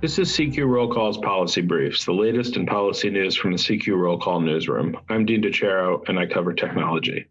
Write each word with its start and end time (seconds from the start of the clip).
This 0.00 0.16
is 0.20 0.30
CQ 0.30 0.64
Roll 0.68 0.94
Call's 0.94 1.18
Policy 1.18 1.60
Briefs, 1.60 2.04
the 2.04 2.12
latest 2.12 2.54
in 2.54 2.66
policy 2.66 3.10
news 3.10 3.34
from 3.34 3.50
the 3.50 3.58
CQ 3.58 3.98
Roll 3.98 4.16
Call 4.16 4.40
newsroom. 4.40 4.96
I'm 5.08 5.26
Dean 5.26 5.42
DeChiaro, 5.42 6.08
and 6.08 6.20
I 6.20 6.26
cover 6.26 6.52
technology. 6.52 7.26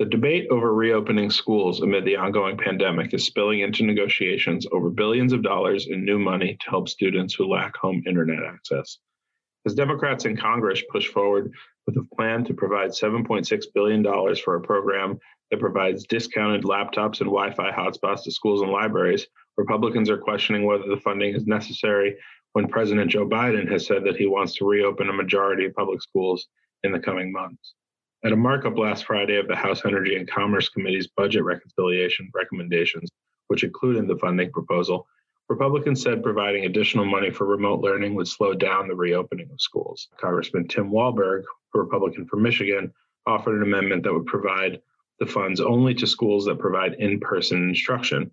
The 0.00 0.04
debate 0.04 0.48
over 0.50 0.74
reopening 0.74 1.30
schools 1.30 1.80
amid 1.80 2.04
the 2.04 2.16
ongoing 2.16 2.58
pandemic 2.58 3.14
is 3.14 3.24
spilling 3.24 3.60
into 3.60 3.84
negotiations 3.84 4.66
over 4.72 4.90
billions 4.90 5.32
of 5.32 5.44
dollars 5.44 5.86
in 5.86 6.04
new 6.04 6.18
money 6.18 6.56
to 6.60 6.70
help 6.70 6.88
students 6.88 7.34
who 7.34 7.46
lack 7.46 7.76
home 7.76 8.02
internet 8.04 8.42
access. 8.42 8.98
As 9.64 9.74
Democrats 9.74 10.24
in 10.24 10.36
Congress 10.36 10.82
push 10.90 11.06
forward 11.06 11.52
with 11.86 11.96
a 11.98 12.16
plan 12.16 12.44
to 12.46 12.52
provide 12.52 12.90
$7.6 12.90 13.64
billion 13.76 14.04
for 14.34 14.56
a 14.56 14.60
program 14.60 15.20
that 15.52 15.60
provides 15.60 16.04
discounted 16.04 16.64
laptops 16.64 17.20
and 17.20 17.30
Wi 17.30 17.52
Fi 17.52 17.70
hotspots 17.70 18.24
to 18.24 18.32
schools 18.32 18.60
and 18.60 18.72
libraries, 18.72 19.28
Republicans 19.58 20.08
are 20.08 20.16
questioning 20.16 20.64
whether 20.64 20.88
the 20.88 20.96
funding 20.96 21.34
is 21.34 21.46
necessary 21.46 22.16
when 22.52 22.68
President 22.68 23.10
Joe 23.10 23.26
Biden 23.26 23.70
has 23.70 23.86
said 23.86 24.04
that 24.04 24.16
he 24.16 24.26
wants 24.26 24.54
to 24.54 24.64
reopen 24.64 25.10
a 25.10 25.12
majority 25.12 25.66
of 25.66 25.74
public 25.74 26.00
schools 26.00 26.46
in 26.84 26.92
the 26.92 27.00
coming 27.00 27.32
months. 27.32 27.74
At 28.24 28.32
a 28.32 28.36
markup 28.36 28.78
last 28.78 29.04
Friday 29.04 29.36
of 29.36 29.48
the 29.48 29.56
House 29.56 29.82
Energy 29.84 30.16
and 30.16 30.30
Commerce 30.30 30.68
Committee's 30.68 31.08
budget 31.08 31.42
reconciliation 31.42 32.30
recommendations, 32.34 33.10
which 33.48 33.64
included 33.64 34.06
the 34.06 34.16
funding 34.16 34.50
proposal, 34.52 35.08
Republicans 35.48 36.02
said 36.02 36.22
providing 36.22 36.64
additional 36.64 37.04
money 37.04 37.30
for 37.30 37.46
remote 37.46 37.80
learning 37.80 38.14
would 38.14 38.28
slow 38.28 38.54
down 38.54 38.86
the 38.86 38.94
reopening 38.94 39.50
of 39.50 39.60
schools. 39.60 40.08
Congressman 40.20 40.68
Tim 40.68 40.90
Walberg, 40.90 41.42
a 41.74 41.78
Republican 41.78 42.26
from 42.26 42.42
Michigan, 42.42 42.92
offered 43.26 43.56
an 43.56 43.62
amendment 43.62 44.04
that 44.04 44.12
would 44.12 44.26
provide 44.26 44.80
the 45.18 45.26
funds 45.26 45.60
only 45.60 45.94
to 45.94 46.06
schools 46.06 46.44
that 46.44 46.60
provide 46.60 46.94
in 46.94 47.18
person 47.18 47.68
instruction. 47.68 48.30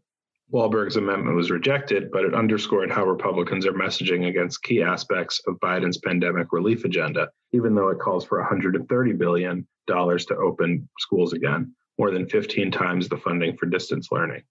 Walberg's 0.53 0.95
amendment 0.95 1.35
was 1.35 1.51
rejected, 1.51 2.11
but 2.11 2.23
it 2.23 2.35
underscored 2.35 2.91
how 2.91 3.05
Republicans 3.05 3.65
are 3.65 3.73
messaging 3.73 4.27
against 4.27 4.63
key 4.63 4.81
aspects 4.81 5.41
of 5.47 5.59
Biden's 5.59 5.97
pandemic 5.97 6.53
relief 6.53 6.85
agenda, 6.85 7.29
even 7.51 7.73
though 7.73 7.89
it 7.89 7.99
calls 7.99 8.25
for 8.25 8.43
$130 8.43 9.17
billion 9.17 9.67
to 9.87 10.37
open 10.37 10.89
schools 10.99 11.33
again, 11.33 11.73
more 11.97 12.11
than 12.11 12.27
15 12.27 12.71
times 12.71 13.09
the 13.09 13.17
funding 13.17 13.57
for 13.57 13.65
distance 13.65 14.09
learning. 14.11 14.43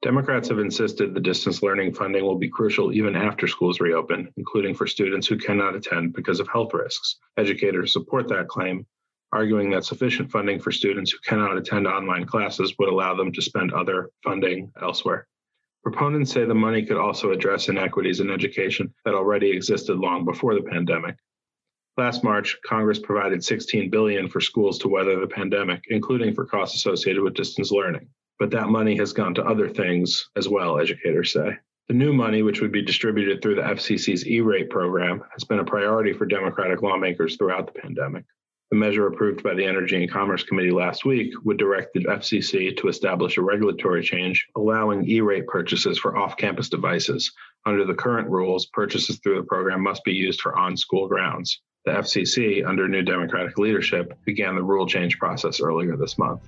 Democrats 0.00 0.48
have 0.48 0.60
insisted 0.60 1.12
the 1.12 1.20
distance 1.20 1.62
learning 1.62 1.92
funding 1.92 2.24
will 2.24 2.38
be 2.38 2.48
crucial 2.48 2.92
even 2.92 3.16
after 3.16 3.48
schools 3.48 3.80
reopen, 3.80 4.32
including 4.36 4.74
for 4.74 4.86
students 4.86 5.26
who 5.26 5.36
cannot 5.36 5.74
attend 5.74 6.12
because 6.12 6.38
of 6.38 6.48
health 6.48 6.72
risks. 6.72 7.16
Educators 7.36 7.92
support 7.92 8.28
that 8.28 8.46
claim, 8.46 8.86
arguing 9.32 9.70
that 9.70 9.84
sufficient 9.84 10.30
funding 10.30 10.58
for 10.58 10.70
students 10.70 11.12
who 11.12 11.18
cannot 11.24 11.56
attend 11.56 11.86
online 11.86 12.24
classes 12.24 12.74
would 12.78 12.88
allow 12.88 13.14
them 13.14 13.32
to 13.32 13.42
spend 13.42 13.72
other 13.72 14.10
funding 14.24 14.72
elsewhere. 14.80 15.26
Proponents 15.82 16.32
say 16.32 16.44
the 16.44 16.54
money 16.54 16.84
could 16.84 16.96
also 16.96 17.30
address 17.30 17.68
inequities 17.68 18.20
in 18.20 18.30
education 18.30 18.92
that 19.04 19.14
already 19.14 19.50
existed 19.50 19.96
long 19.96 20.24
before 20.24 20.54
the 20.54 20.62
pandemic. 20.62 21.16
Last 21.96 22.22
March, 22.22 22.56
Congress 22.64 22.98
provided 22.98 23.42
16 23.42 23.90
billion 23.90 24.28
for 24.28 24.40
schools 24.40 24.78
to 24.78 24.88
weather 24.88 25.18
the 25.18 25.26
pandemic, 25.26 25.82
including 25.88 26.34
for 26.34 26.44
costs 26.44 26.76
associated 26.76 27.22
with 27.22 27.34
distance 27.34 27.70
learning. 27.70 28.08
But 28.38 28.50
that 28.50 28.68
money 28.68 28.96
has 28.98 29.12
gone 29.12 29.34
to 29.34 29.44
other 29.44 29.68
things 29.68 30.30
as 30.36 30.48
well, 30.48 30.78
educators 30.78 31.32
say. 31.32 31.56
The 31.88 31.94
new 31.94 32.12
money, 32.12 32.42
which 32.42 32.60
would 32.60 32.70
be 32.70 32.82
distributed 32.82 33.40
through 33.40 33.56
the 33.56 33.62
FCC's 33.62 34.26
E 34.26 34.40
rate 34.40 34.70
program, 34.70 35.24
has 35.32 35.42
been 35.42 35.58
a 35.58 35.64
priority 35.64 36.12
for 36.12 36.26
Democratic 36.26 36.82
lawmakers 36.82 37.36
throughout 37.36 37.66
the 37.66 37.80
pandemic. 37.80 38.24
The 38.70 38.76
measure 38.76 39.06
approved 39.06 39.42
by 39.42 39.54
the 39.54 39.64
Energy 39.64 39.96
and 39.96 40.10
Commerce 40.10 40.42
Committee 40.42 40.72
last 40.72 41.06
week 41.06 41.32
would 41.42 41.56
direct 41.56 41.94
the 41.94 42.04
FCC 42.04 42.76
to 42.76 42.88
establish 42.88 43.38
a 43.38 43.42
regulatory 43.42 44.02
change 44.02 44.46
allowing 44.56 45.08
E 45.08 45.22
rate 45.22 45.46
purchases 45.46 45.98
for 45.98 46.18
off 46.18 46.36
campus 46.36 46.68
devices. 46.68 47.32
Under 47.64 47.86
the 47.86 47.94
current 47.94 48.28
rules, 48.28 48.66
purchases 48.66 49.20
through 49.20 49.36
the 49.36 49.46
program 49.46 49.82
must 49.82 50.04
be 50.04 50.12
used 50.12 50.42
for 50.42 50.58
on 50.58 50.76
school 50.76 51.08
grounds. 51.08 51.62
The 51.86 51.92
FCC, 51.92 52.66
under 52.66 52.86
new 52.86 53.00
Democratic 53.00 53.56
leadership, 53.56 54.12
began 54.26 54.54
the 54.54 54.62
rule 54.62 54.86
change 54.86 55.18
process 55.18 55.62
earlier 55.62 55.96
this 55.96 56.18
month. 56.18 56.42